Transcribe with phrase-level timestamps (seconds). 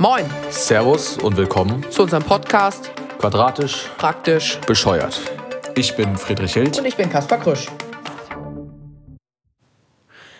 [0.00, 5.20] Moin Servus und willkommen zu unserem Podcast Quadratisch Praktisch bescheuert.
[5.74, 6.78] Ich bin Friedrich Hild.
[6.78, 7.66] und ich bin Kaspar Krüsch.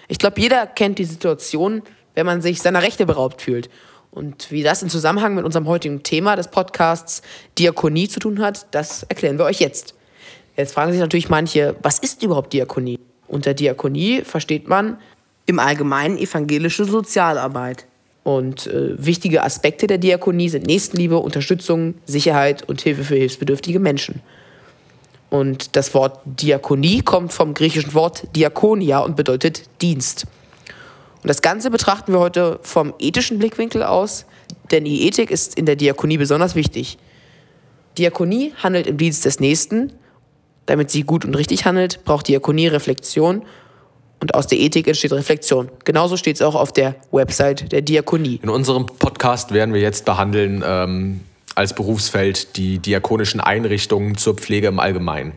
[0.06, 1.82] Ich glaube, jeder kennt die Situation,
[2.14, 3.68] wenn man sich seiner Rechte beraubt fühlt.
[4.12, 7.22] Und wie das in Zusammenhang mit unserem heutigen Thema des Podcasts
[7.58, 9.96] Diakonie zu tun hat, das erklären wir euch jetzt.
[10.56, 13.00] Jetzt fragen sich natürlich manche, was ist überhaupt Diakonie?
[13.26, 15.00] Unter Diakonie versteht man
[15.46, 17.88] im Allgemeinen evangelische Sozialarbeit.
[18.28, 24.20] Und äh, wichtige Aspekte der Diakonie sind Nächstenliebe, Unterstützung, Sicherheit und Hilfe für hilfsbedürftige Menschen.
[25.30, 30.26] Und das Wort Diakonie kommt vom griechischen Wort Diakonia und bedeutet Dienst.
[31.22, 34.26] Und das Ganze betrachten wir heute vom ethischen Blickwinkel aus,
[34.70, 36.98] denn die Ethik ist in der Diakonie besonders wichtig.
[37.96, 39.94] Diakonie handelt im Dienst des Nächsten.
[40.66, 43.46] Damit sie gut und richtig handelt, braucht Diakonie Reflexion
[44.20, 45.68] und aus der Ethik entsteht Reflexion.
[45.84, 48.40] Genauso steht es auch auf der Website der Diakonie.
[48.42, 51.20] In unserem Podcast werden wir jetzt behandeln ähm,
[51.54, 55.32] als Berufsfeld die diakonischen Einrichtungen zur Pflege im Allgemeinen.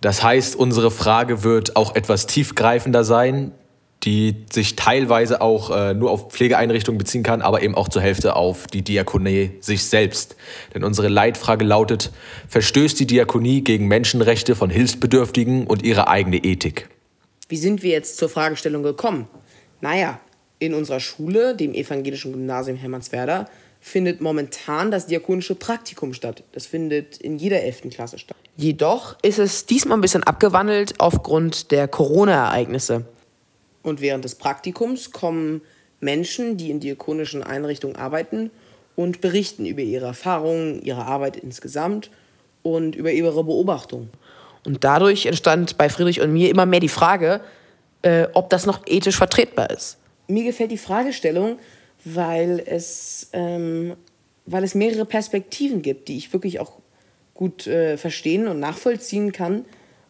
[0.00, 3.52] Das heißt, unsere Frage wird auch etwas tiefgreifender sein,
[4.02, 8.34] die sich teilweise auch äh, nur auf Pflegeeinrichtungen beziehen kann, aber eben auch zur Hälfte
[8.34, 10.34] auf die Diakonie sich selbst.
[10.74, 12.10] Denn unsere Leitfrage lautet,
[12.48, 16.88] verstößt die Diakonie gegen Menschenrechte von Hilfsbedürftigen und ihre eigene Ethik?
[17.52, 19.28] Wie sind wir jetzt zur Fragestellung gekommen?
[19.82, 20.18] Naja,
[20.58, 23.46] in unserer Schule, dem evangelischen Gymnasium Hermannswerder,
[23.78, 26.44] findet momentan das diakonische Praktikum statt.
[26.52, 27.90] Das findet in jeder 11.
[27.90, 28.38] Klasse statt.
[28.56, 33.04] Jedoch ist es diesmal ein bisschen abgewandelt aufgrund der Corona-Ereignisse.
[33.82, 35.60] Und während des Praktikums kommen
[36.00, 38.50] Menschen, die in diakonischen Einrichtungen arbeiten
[38.96, 42.10] und berichten über ihre Erfahrungen, ihre Arbeit insgesamt
[42.62, 44.08] und über ihre Beobachtungen.
[44.64, 47.40] Und dadurch entstand bei Friedrich und mir immer mehr die Frage,
[48.02, 49.98] äh, ob das noch ethisch vertretbar ist.
[50.28, 51.58] Mir gefällt die Fragestellung,
[52.04, 53.94] weil es, ähm,
[54.46, 56.72] weil es mehrere Perspektiven gibt, die ich wirklich auch
[57.34, 59.64] gut äh, verstehen und nachvollziehen kann,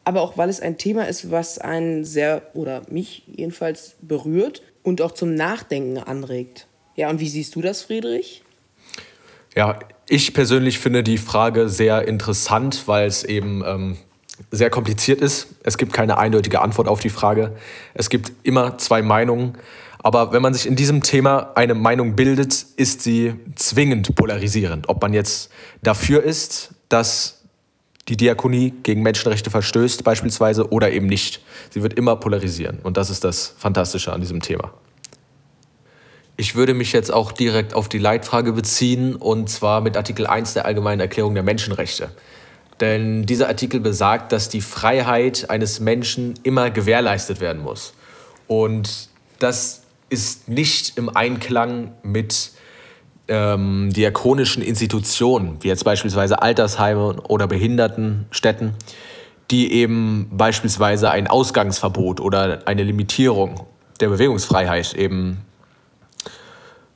[0.05, 5.01] aber auch weil es ein Thema ist, was einen sehr, oder mich jedenfalls berührt und
[5.01, 6.67] auch zum Nachdenken anregt.
[6.97, 8.43] Ja, und wie siehst du das, Friedrich?
[9.55, 13.97] Ja, ich persönlich finde die Frage sehr interessant, weil es eben ähm,
[14.53, 15.49] sehr kompliziert ist.
[15.65, 17.57] Es gibt keine eindeutige Antwort auf die Frage.
[17.95, 19.59] Es gibt immer zwei Meinungen.
[20.03, 24.89] Aber wenn man sich in diesem Thema eine Meinung bildet, ist sie zwingend polarisierend.
[24.89, 25.51] Ob man jetzt
[25.83, 27.43] dafür ist, dass
[28.09, 31.43] die Diakonie gegen Menschenrechte verstößt beispielsweise oder eben nicht.
[31.71, 32.81] Sie wird immer polarisieren.
[32.83, 34.75] Und das ist das Fantastische an diesem Thema.
[36.37, 40.55] Ich würde mich jetzt auch direkt auf die Leitfrage beziehen, und zwar mit Artikel 1
[40.55, 42.11] der Allgemeinen Erklärung der Menschenrechte.
[42.83, 47.95] Denn dieser Artikel besagt, dass die Freiheit eines Menschen immer gewährleistet werden muss.
[48.49, 52.51] Und das ist nicht im Einklang mit
[53.29, 58.75] ähm, diakonischen Institutionen, wie jetzt beispielsweise Altersheime oder Behindertenstätten,
[59.53, 63.65] die eben beispielsweise ein Ausgangsverbot oder eine Limitierung
[64.01, 65.43] der Bewegungsfreiheit eben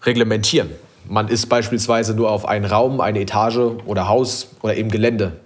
[0.03, 0.71] reglementieren.
[1.09, 5.46] Man ist beispielsweise nur auf einen Raum, eine Etage oder Haus oder eben Gelände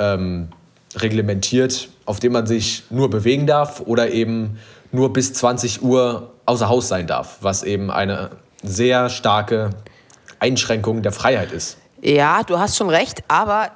[0.00, 0.48] ähm,
[0.96, 4.58] reglementiert, auf dem man sich nur bewegen darf oder eben
[4.92, 8.30] nur bis 20 Uhr außer Haus sein darf, was eben eine
[8.62, 9.70] sehr starke
[10.40, 11.78] Einschränkung der Freiheit ist.
[12.02, 13.70] Ja, du hast schon recht, aber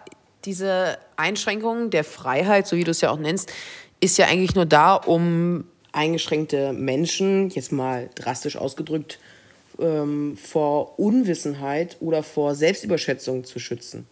[0.45, 3.53] diese Einschränkung der Freiheit, so wie du es ja auch nennst,
[4.01, 9.19] ist ja eigentlich nur da, um eingeschränkte Menschen, jetzt mal drastisch ausgedrückt,
[9.79, 14.07] ähm, vor Unwissenheit oder vor Selbstüberschätzung zu schützen.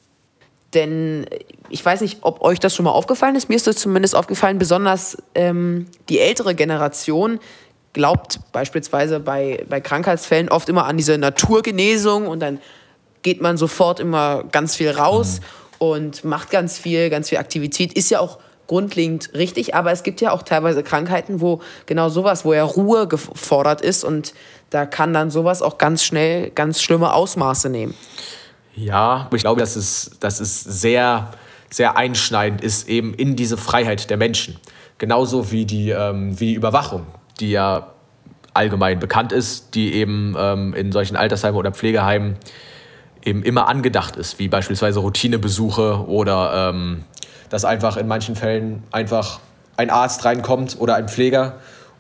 [0.75, 1.27] Denn
[1.69, 3.49] ich weiß nicht, ob euch das schon mal aufgefallen ist.
[3.49, 7.41] Mir ist das zumindest aufgefallen, besonders ähm, die ältere Generation
[7.93, 12.59] glaubt beispielsweise bei, bei Krankheitsfällen oft immer an diese Naturgenesung und dann
[13.23, 15.77] geht man sofort immer ganz viel raus mhm.
[15.79, 17.93] und macht ganz viel, ganz viel Aktivität.
[17.93, 22.45] Ist ja auch grundlegend richtig, aber es gibt ja auch teilweise Krankheiten, wo genau sowas,
[22.45, 24.33] wo ja Ruhe gefordert ist und
[24.71, 27.95] da kann dann sowas auch ganz schnell ganz schlimme Ausmaße nehmen.
[28.75, 31.31] Ja, ich glaube, dass es, dass es sehr,
[31.71, 34.57] sehr einschneidend ist, eben in diese Freiheit der Menschen.
[34.99, 37.07] Genauso wie die, ähm, wie Überwachung,
[37.41, 37.89] die ja
[38.55, 42.37] allgemein bekannt ist, die eben ähm, in solchen Altersheimen oder Pflegeheimen
[43.25, 47.05] eben immer angedacht ist, wie beispielsweise Routinebesuche oder ähm,
[47.49, 49.41] dass einfach in manchen Fällen einfach
[49.77, 51.57] ein Arzt reinkommt oder ein Pfleger,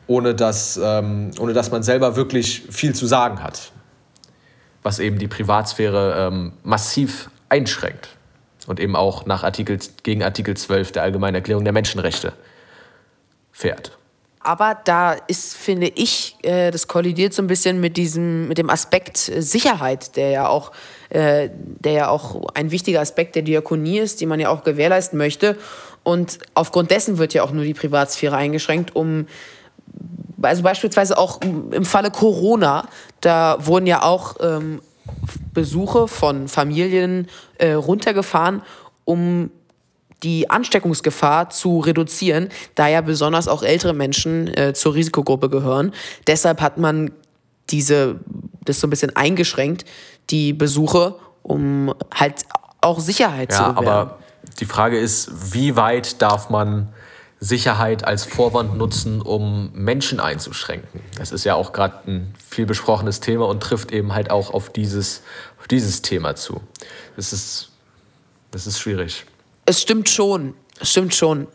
[0.06, 3.72] ohne dass, ähm, ohne dass man selber wirklich viel zu sagen hat
[4.82, 8.08] was eben die Privatsphäre ähm, massiv einschränkt
[8.66, 12.32] und eben auch nach Artikel, gegen Artikel 12 der Allgemeinen Erklärung der Menschenrechte
[13.52, 13.96] fährt.
[14.44, 18.70] Aber da ist, finde ich, äh, das kollidiert so ein bisschen mit diesem, mit dem
[18.70, 20.72] Aspekt äh, Sicherheit, der ja auch,
[21.10, 25.16] äh, der ja auch ein wichtiger Aspekt der Diakonie ist, die man ja auch gewährleisten
[25.16, 25.56] möchte.
[26.02, 29.26] Und aufgrund dessen wird ja auch nur die Privatsphäre eingeschränkt, um
[30.42, 32.88] also beispielsweise auch im Falle Corona,
[33.20, 34.80] da wurden ja auch ähm,
[35.52, 37.28] Besuche von Familien
[37.58, 38.62] äh, runtergefahren,
[39.04, 39.50] um
[40.22, 45.92] die Ansteckungsgefahr zu reduzieren, da ja besonders auch ältere Menschen äh, zur Risikogruppe gehören.
[46.26, 47.10] Deshalb hat man
[47.70, 48.20] diese,
[48.64, 49.84] das so ein bisschen eingeschränkt,
[50.30, 52.44] die Besuche, um halt
[52.80, 53.88] auch Sicherheit ja, zu gewähren.
[53.88, 54.18] Aber
[54.60, 56.92] die Frage ist, wie weit darf man
[57.42, 61.00] Sicherheit als Vorwand nutzen, um Menschen einzuschränken?
[61.18, 64.70] Das ist ja auch gerade ein viel besprochenes Thema und trifft eben halt auch auf
[64.70, 65.22] dieses,
[65.58, 66.60] auf dieses Thema zu.
[67.16, 67.72] Das ist,
[68.52, 69.24] das ist schwierig.
[69.66, 71.48] Es stimmt schon, es stimmt schon.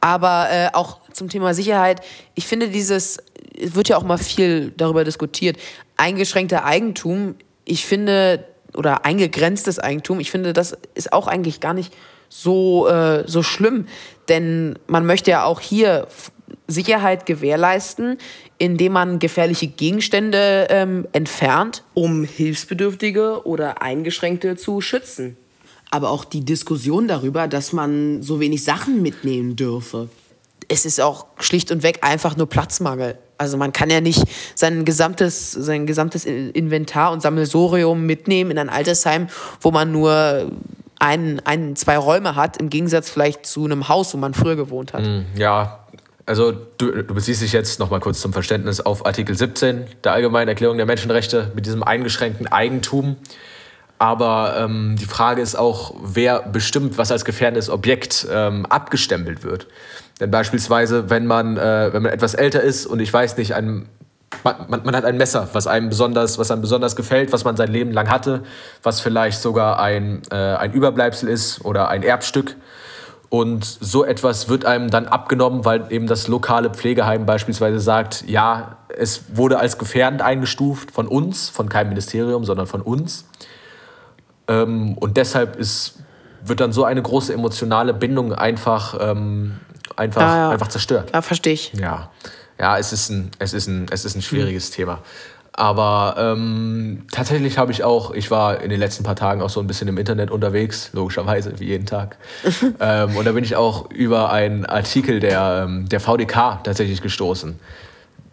[0.00, 2.00] Aber äh, auch zum Thema Sicherheit,
[2.34, 3.18] ich finde dieses,
[3.56, 5.56] es wird ja auch mal viel darüber diskutiert,
[5.96, 8.44] eingeschränkter Eigentum, ich finde,
[8.74, 11.94] oder eingegrenztes Eigentum, ich finde, das ist auch eigentlich gar nicht
[12.34, 13.86] so, äh, so schlimm.
[14.28, 16.06] Denn man möchte ja auch hier
[16.66, 18.18] Sicherheit gewährleisten,
[18.58, 25.36] indem man gefährliche Gegenstände ähm, entfernt, um Hilfsbedürftige oder Eingeschränkte zu schützen
[25.92, 30.08] aber auch die Diskussion darüber, dass man so wenig Sachen mitnehmen dürfe.
[30.66, 33.18] Es ist auch schlicht und weg einfach nur Platzmangel.
[33.36, 34.24] Also man kann ja nicht
[34.54, 39.28] sein gesamtes, sein gesamtes Inventar und Sammelsorium mitnehmen in ein Altersheim,
[39.60, 40.50] wo man nur
[41.02, 44.92] ein, ein, zwei Räume hat, im Gegensatz vielleicht zu einem Haus, wo man früher gewohnt
[44.92, 45.04] hat.
[45.04, 45.80] Hm, ja,
[46.26, 50.48] also du, du beziehst dich jetzt nochmal kurz zum Verständnis auf Artikel 17 der Allgemeinen
[50.48, 53.16] Erklärung der Menschenrechte mit diesem eingeschränkten Eigentum.
[53.98, 59.66] Aber ähm, die Frage ist auch, wer bestimmt, was als gefährdendes Objekt ähm, abgestempelt wird.
[60.20, 63.88] Denn beispielsweise, wenn man, äh, wenn man etwas älter ist und ich weiß nicht, ein,
[64.44, 67.70] man, man, hat ein Messer, was einem besonders, was einem besonders gefällt, was man sein
[67.70, 68.42] Leben lang hatte,
[68.82, 72.56] was vielleicht sogar ein, äh, ein Überbleibsel ist oder ein Erbstück.
[73.28, 78.76] Und so etwas wird einem dann abgenommen, weil eben das lokale Pflegeheim beispielsweise sagt, ja,
[78.88, 83.24] es wurde als gefährdend eingestuft von uns, von keinem Ministerium, sondern von uns.
[84.48, 86.00] Ähm, und deshalb ist,
[86.44, 89.60] wird dann so eine große emotionale Bindung einfach, ähm,
[89.96, 90.50] einfach, ja.
[90.50, 91.10] einfach zerstört.
[91.12, 91.72] Ja, verstehe ich.
[91.74, 92.10] Ja,
[92.58, 94.74] ja es, ist ein, es, ist ein, es ist ein schwieriges mhm.
[94.74, 94.98] Thema.
[95.54, 99.60] Aber ähm, tatsächlich habe ich auch, ich war in den letzten paar Tagen auch so
[99.60, 102.16] ein bisschen im Internet unterwegs, logischerweise, wie jeden Tag.
[102.80, 107.58] ähm, und da bin ich auch über einen Artikel der, ähm, der VDK tatsächlich gestoßen.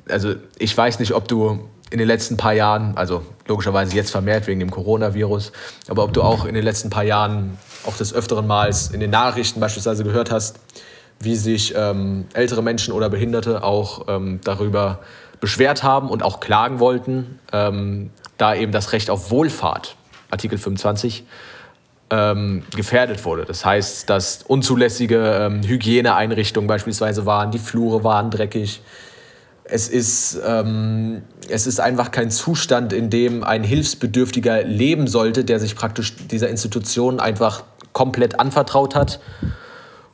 [0.07, 4.47] Also ich weiß nicht, ob du in den letzten paar Jahren, also logischerweise jetzt vermehrt
[4.47, 5.51] wegen dem Coronavirus,
[5.89, 9.09] aber ob du auch in den letzten paar Jahren auch des öfteren Mals in den
[9.09, 10.59] Nachrichten beispielsweise gehört hast,
[11.19, 14.99] wie sich ähm, ältere Menschen oder Behinderte auch ähm, darüber
[15.39, 19.95] beschwert haben und auch klagen wollten, ähm, da eben das Recht auf Wohlfahrt,
[20.31, 21.25] Artikel 25,
[22.09, 23.45] ähm, gefährdet wurde.
[23.45, 28.81] Das heißt, dass unzulässige ähm, Hygieneeinrichtungen beispielsweise waren, die Flure waren dreckig,
[29.71, 35.59] es ist, ähm, es ist einfach kein Zustand, in dem ein Hilfsbedürftiger leben sollte, der
[35.59, 37.63] sich praktisch dieser Institution einfach
[37.93, 39.19] komplett anvertraut hat.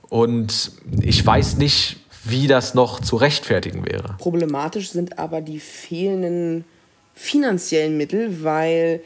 [0.09, 0.71] Und
[1.01, 4.15] ich weiß nicht, wie das noch zu rechtfertigen wäre.
[4.17, 6.65] Problematisch sind aber die fehlenden
[7.13, 9.01] finanziellen Mittel, weil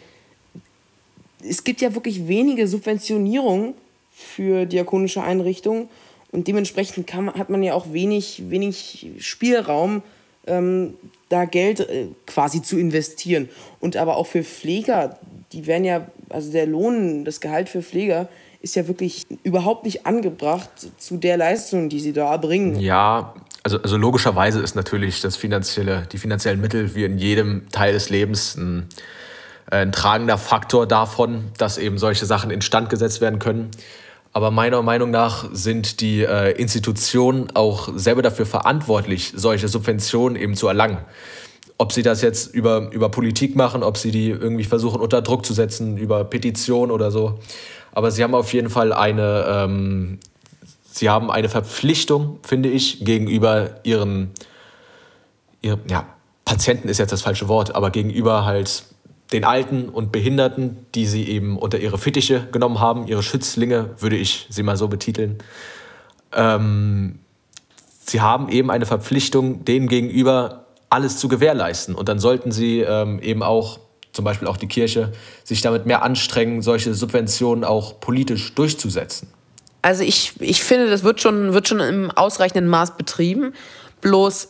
[1.48, 3.74] es gibt ja wirklich wenige Subventionierungen
[4.12, 5.90] für diakonische Einrichtungen
[6.32, 10.02] und dementsprechend kann, hat man ja auch wenig, wenig Spielraum,
[10.48, 10.96] ähm,
[11.30, 13.50] da Geld äh, quasi zu investieren.
[13.80, 15.20] Und aber auch für Pfleger,
[15.52, 18.30] die werden ja, also der Lohn, das Gehalt für Pfleger
[18.62, 22.80] ist ja wirklich überhaupt nicht angebracht zu der Leistung, die sie da erbringen.
[22.80, 27.94] Ja, also, also logischerweise ist natürlich das finanzielle, die finanziellen Mittel wie in jedem Teil
[27.94, 28.88] des Lebens ein,
[29.72, 33.72] äh, ein tragender Faktor davon, dass eben solche Sachen instand gesetzt werden können.
[34.32, 40.56] Aber meiner Meinung nach sind die äh, Institutionen auch selber dafür verantwortlich, solche Subventionen eben
[40.56, 41.00] zu erlangen.
[41.78, 45.46] Ob sie das jetzt über, über Politik machen, ob sie die irgendwie versuchen unter Druck
[45.46, 47.40] zu setzen, über Petition oder so.
[47.92, 50.20] Aber sie haben auf jeden Fall eine, ähm,
[50.92, 54.32] sie haben eine Verpflichtung, finde ich, gegenüber ihren,
[55.62, 56.06] ihren ja,
[56.46, 58.84] Patienten ist jetzt das falsche Wort, aber gegenüber halt
[59.32, 64.16] den Alten und Behinderten, die sie eben unter ihre Fittiche genommen haben, ihre Schützlinge, würde
[64.16, 65.38] ich sie mal so betiteln.
[66.34, 67.20] Ähm,
[68.00, 71.94] sie haben eben eine Verpflichtung, denen gegenüber alles zu gewährleisten.
[71.96, 73.80] Und dann sollten sie ähm, eben auch,
[74.12, 75.12] zum Beispiel auch die Kirche,
[75.44, 79.28] sich damit mehr anstrengen, solche Subventionen auch politisch durchzusetzen.
[79.82, 83.54] Also ich, ich finde, das wird schon, wird schon im ausreichenden Maß betrieben.
[84.02, 84.50] Bloß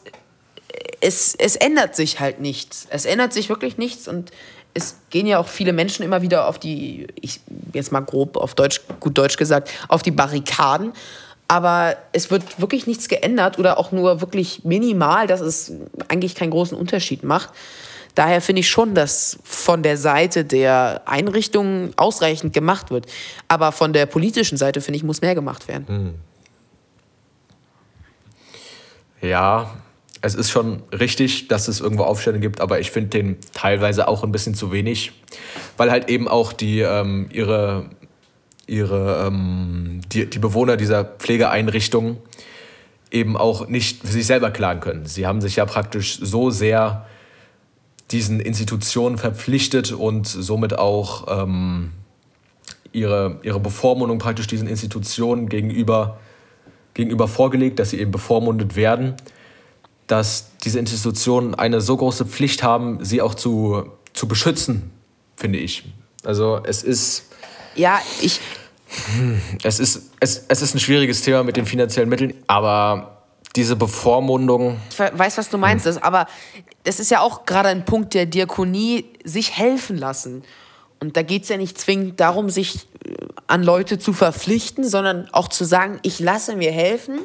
[1.01, 2.87] es, es ändert sich halt nichts.
[2.89, 4.31] Es ändert sich wirklich nichts und
[4.73, 7.41] es gehen ja auch viele Menschen immer wieder auf die, ich
[7.73, 10.93] jetzt mal grob auf Deutsch, gut Deutsch gesagt, auf die Barrikaden.
[11.47, 15.71] Aber es wird wirklich nichts geändert oder auch nur wirklich minimal, dass es
[16.07, 17.49] eigentlich keinen großen Unterschied macht.
[18.15, 23.05] Daher finde ich schon, dass von der Seite der Einrichtungen ausreichend gemacht wird.
[23.47, 25.87] Aber von der politischen Seite, finde ich, muss mehr gemacht werden.
[25.87, 26.13] Hm.
[29.21, 29.71] Ja,
[30.21, 34.23] es ist schon richtig, dass es irgendwo Aufstände gibt, aber ich finde den teilweise auch
[34.23, 35.13] ein bisschen zu wenig,
[35.77, 37.89] weil halt eben auch die ähm, ihre,
[38.67, 42.17] ihre ähm, die, die Bewohner dieser Pflegeeinrichtungen
[43.11, 45.05] eben auch nicht für sich selber klagen können.
[45.05, 47.05] Sie haben sich ja praktisch so sehr
[48.11, 51.91] diesen Institutionen verpflichtet und somit auch ähm,
[52.91, 56.19] ihre, ihre Bevormundung praktisch diesen Institutionen gegenüber,
[56.93, 59.15] gegenüber vorgelegt, dass sie eben bevormundet werden
[60.09, 64.91] dass diese Institutionen eine so große Pflicht haben, sie auch zu, zu beschützen,
[65.35, 65.85] finde ich.
[66.23, 67.25] Also es ist.
[67.75, 68.41] Ja, ich.
[69.61, 73.18] Es ist, es, es ist ein schwieriges Thema mit den finanziellen Mitteln, aber
[73.55, 74.77] diese Bevormundung.
[74.89, 75.97] Ich weiß, was du meinst, hm.
[75.99, 76.27] aber
[76.83, 80.43] das ist ja auch gerade ein Punkt der Diakonie, sich helfen lassen.
[80.99, 83.15] Und da geht es ja nicht zwingend darum, sich äh,
[83.47, 87.19] an Leute zu verpflichten, sondern auch zu sagen, ich lasse mir helfen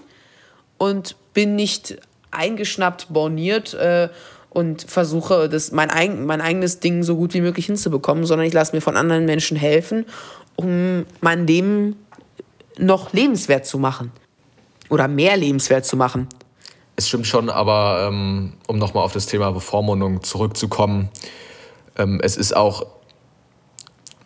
[0.78, 1.98] und bin nicht
[2.30, 4.08] eingeschnappt, borniert äh,
[4.50, 8.52] und versuche, das, mein, eigen, mein eigenes Ding so gut wie möglich hinzubekommen, sondern ich
[8.52, 10.06] lasse mir von anderen Menschen helfen,
[10.56, 11.96] um mein Leben
[12.78, 14.12] noch lebenswert zu machen.
[14.88, 16.28] Oder mehr lebenswert zu machen.
[16.96, 21.08] Es stimmt schon, aber ähm, um nochmal auf das Thema Bevormundung zurückzukommen,
[21.96, 22.86] ähm, es ist auch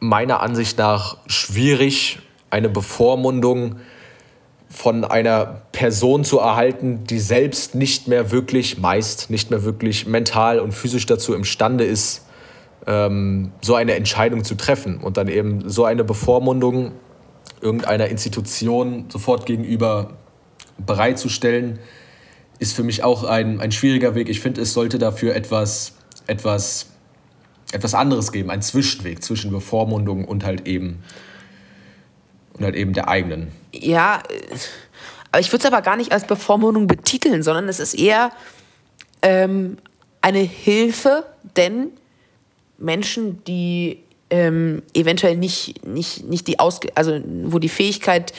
[0.00, 3.77] meiner Ansicht nach schwierig, eine Bevormundung
[4.69, 10.61] von einer Person zu erhalten, die selbst nicht mehr wirklich, meist nicht mehr wirklich mental
[10.61, 12.27] und physisch dazu imstande ist,
[12.87, 16.93] ähm, so eine Entscheidung zu treffen und dann eben so eine Bevormundung
[17.61, 20.11] irgendeiner Institution sofort gegenüber
[20.78, 21.78] bereitzustellen,
[22.58, 24.28] ist für mich auch ein, ein schwieriger Weg.
[24.28, 25.94] Ich finde, es sollte dafür etwas,
[26.26, 26.87] etwas,
[27.73, 31.02] etwas anderes geben, ein Zwischenweg zwischen Bevormundung und halt eben
[32.54, 33.52] und halt eben der eigenen.
[33.73, 34.23] Ja,
[35.30, 38.32] aber ich würde es aber gar nicht als Bevormundung betiteln, sondern es ist eher
[39.23, 39.78] ähm,
[40.20, 41.25] eine Hilfe,
[41.56, 41.90] denn
[42.78, 48.32] Menschen, die ähm, eventuell nicht, nicht, nicht die Ausge also wo die Fähigkeit,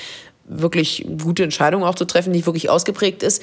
[0.49, 3.41] wirklich gute Entscheidungen auch zu treffen, nicht wirklich ausgeprägt ist,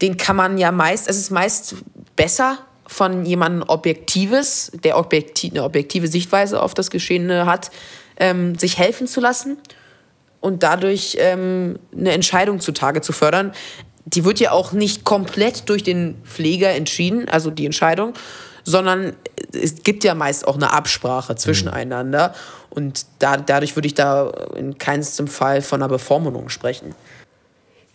[0.00, 1.76] den kann man ja meist, es ist meist
[2.16, 7.70] besser von jemandem Objektives, der objektiv, eine objektive Sichtweise auf das Geschehene hat,
[8.18, 9.58] ähm, sich helfen zu lassen
[10.40, 13.52] und dadurch ähm, eine Entscheidung zutage zu fördern.
[14.04, 18.12] Die wird ja auch nicht komplett durch den Pfleger entschieden, also die Entscheidung,
[18.62, 19.16] sondern
[19.54, 22.28] es gibt ja meist auch eine Absprache zwischeneinander.
[22.28, 22.34] Mhm.
[22.70, 26.94] Und da, dadurch würde ich da in keinem Fall von einer Bevormundung sprechen.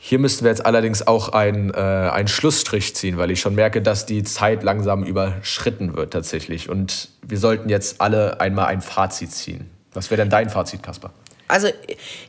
[0.01, 3.81] Hier müssten wir jetzt allerdings auch einen, äh, einen Schlussstrich ziehen, weil ich schon merke,
[3.81, 6.69] dass die Zeit langsam überschritten wird tatsächlich.
[6.69, 9.69] Und wir sollten jetzt alle einmal ein Fazit ziehen.
[9.93, 11.11] Was wäre denn dein Fazit, Kasper?
[11.49, 11.67] Also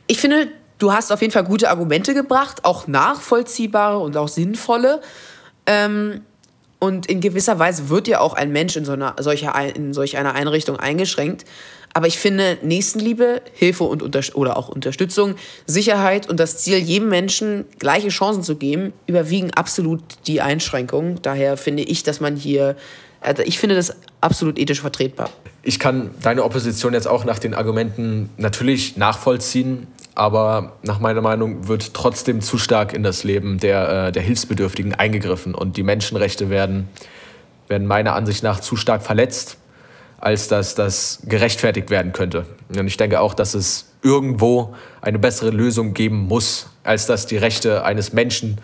[0.09, 5.01] ich finde, du hast auf jeden Fall gute Argumente gebracht, auch nachvollziehbare und auch sinnvolle.
[5.67, 6.23] Ähm,
[6.81, 10.17] und in gewisser Weise wird ja auch ein Mensch in, so einer, solcher, in solch
[10.17, 11.45] einer Einrichtung eingeschränkt.
[11.93, 14.03] Aber ich finde, Nächstenliebe, Hilfe und
[14.35, 15.35] oder auch Unterstützung,
[15.67, 21.21] Sicherheit und das Ziel, jedem Menschen gleiche Chancen zu geben, überwiegen absolut die Einschränkungen.
[21.23, 22.77] Daher finde ich, dass man hier
[23.21, 25.31] also ich finde das absolut ethisch vertretbar.
[25.63, 31.69] Ich kann deine Opposition jetzt auch nach den Argumenten natürlich nachvollziehen, aber nach meiner Meinung
[31.69, 36.51] wird trotzdem zu stark in das Leben der, äh, der Hilfsbedürftigen eingegriffen und die Menschenrechte
[36.51, 36.89] werden,
[37.69, 39.57] werden meiner Ansicht nach zu stark verletzt,
[40.19, 42.45] als dass das gerechtfertigt werden könnte.
[42.69, 47.37] Und ich denke auch, dass es irgendwo eine bessere Lösung geben muss, als dass die
[47.37, 48.59] Rechte eines Menschen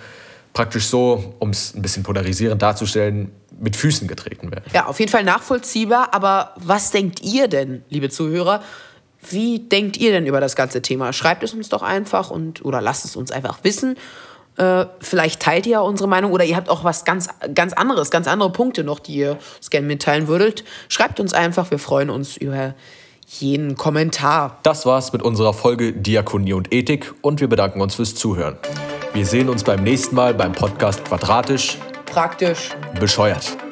[0.53, 4.65] praktisch so, um es ein bisschen polarisierend darzustellen, mit Füßen getreten werden.
[4.73, 6.13] Ja, auf jeden Fall nachvollziehbar.
[6.13, 8.63] Aber was denkt ihr denn, liebe Zuhörer?
[9.31, 11.13] Wie denkt ihr denn über das ganze Thema?
[11.13, 13.97] Schreibt es uns doch einfach und oder lasst es uns einfach wissen.
[14.57, 18.27] Äh, vielleicht teilt ihr unsere Meinung oder ihr habt auch was ganz, ganz anderes, ganz
[18.27, 20.65] andere Punkte noch, die ihr uns gerne mitteilen würdet.
[20.89, 22.75] Schreibt uns einfach, wir freuen uns über
[23.27, 24.61] jeden Kommentar.
[24.63, 28.57] Das war's mit unserer Folge Diakonie und Ethik und wir bedanken uns fürs Zuhören.
[29.13, 31.79] Wir sehen uns beim nächsten Mal beim Podcast Quadratisch.
[32.07, 32.71] Praktisch.
[33.01, 33.66] Bescheuert.